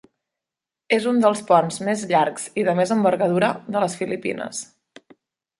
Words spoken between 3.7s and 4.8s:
de les Filipines.